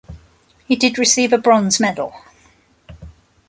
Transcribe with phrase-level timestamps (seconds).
[0.65, 2.15] He did receive a bronze medal.